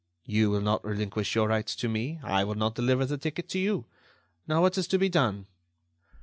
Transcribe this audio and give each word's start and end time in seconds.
You 0.25 0.49
will 0.49 0.61
not 0.61 0.83
relinquish 0.83 1.35
your 1.35 1.47
rights 1.49 1.75
to 1.75 1.87
me; 1.87 2.19
I 2.23 2.43
will 2.43 2.55
not 2.55 2.73
deliver 2.73 3.05
the 3.05 3.19
ticket 3.19 3.47
to 3.49 3.59
you. 3.59 3.85
Now, 4.47 4.61
what 4.61 4.75
is 4.79 4.87
to 4.87 4.97
be 4.97 5.09
done? 5.09 5.45